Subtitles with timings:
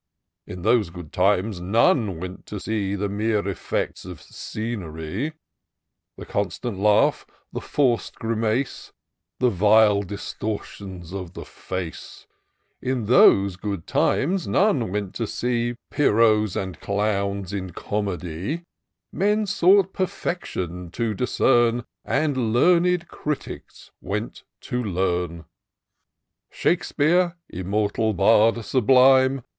[0.47, 5.33] In those good times none went to see The mere effects of scenery;
[6.17, 8.91] The constant laugh, the forc'd grimace.
[9.37, 12.25] The vile distortions of the fiace;
[12.81, 18.63] In those good times none went to see Pierots and Chums in Comedy.
[19.11, 21.85] Men sought perfection to discern.
[22.03, 25.41] And learned critics went to learn.
[25.41, 25.43] '^
[26.49, 29.43] Shakespeare, immortal Bard sublime!